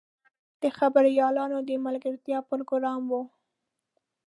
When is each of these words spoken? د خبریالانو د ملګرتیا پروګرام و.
د 0.61 0.63
خبریالانو 0.77 1.57
د 1.69 1.71
ملګرتیا 1.85 2.39
پروګرام 2.49 3.01
و. 3.09 3.13